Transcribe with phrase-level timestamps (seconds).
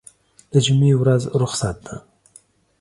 [0.53, 1.95] دجمعې ورځ رخصت ده